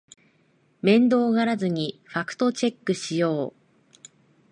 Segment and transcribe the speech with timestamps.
[0.81, 3.61] 面倒がらずにファクトチェックしよう